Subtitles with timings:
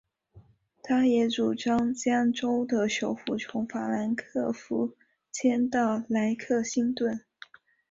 [0.81, 4.95] 他也主张将州的首府从法兰克福
[5.31, 7.23] 迁到莱克星顿。